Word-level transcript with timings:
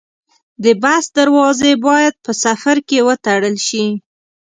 د 0.63 0.65
بس 0.83 1.05
دروازې 1.17 1.71
باید 1.87 2.13
په 2.25 2.31
سفر 2.43 2.77
کې 2.87 2.99
وتړل 3.07 3.55
شي. 3.67 3.85